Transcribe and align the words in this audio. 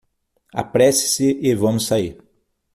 Apresse-se 0.51 1.37
e 1.47 1.53
vamos 1.53 1.85
sair. 1.85 2.17